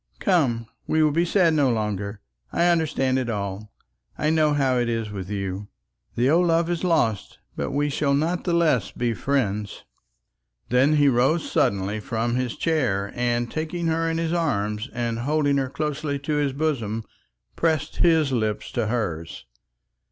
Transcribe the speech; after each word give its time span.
"Come, 0.17 0.65
we 0.87 1.03
will 1.03 1.11
be 1.11 1.25
sad 1.25 1.53
no 1.53 1.69
longer. 1.69 2.21
I 2.51 2.65
understand 2.69 3.19
it 3.19 3.29
all. 3.29 3.71
I 4.17 4.31
know 4.31 4.53
how 4.55 4.79
it 4.79 4.89
is 4.89 5.11
with 5.11 5.29
you. 5.29 5.67
The 6.15 6.27
old 6.27 6.47
love 6.47 6.71
is 6.71 6.83
lost, 6.83 7.37
but 7.55 7.69
we 7.69 7.93
will 8.01 8.15
not 8.15 8.43
the 8.43 8.53
less 8.53 8.89
be 8.89 9.13
friends." 9.13 9.83
Then 10.69 10.95
he 10.95 11.07
rose 11.07 11.51
suddenly 11.51 11.99
from 11.99 12.33
his 12.35 12.55
chair, 12.57 13.11
and 13.13 13.51
taking 13.51 13.85
her 13.89 14.09
in 14.09 14.17
his 14.17 14.33
arms, 14.33 14.89
and 14.91 15.19
holding 15.19 15.57
her 15.57 15.69
closely 15.69 16.17
to 16.17 16.33
his 16.33 16.53
bosom, 16.53 17.03
pressed 17.55 17.97
his 17.97 18.31
lips 18.31 18.71
to 18.71 18.87
hers. 18.87 19.45